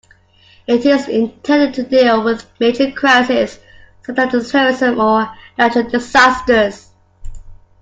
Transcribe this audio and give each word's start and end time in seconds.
It 0.65 0.83
is 0.83 1.07
intended 1.07 1.75
to 1.75 1.83
deal 1.83 2.23
with 2.23 2.49
major 2.59 2.89
crises 2.91 3.59
such 4.03 4.33
as 4.33 4.51
terrorism 4.51 4.99
or 4.99 5.31
natural 5.59 5.87
disasters. 5.87 6.89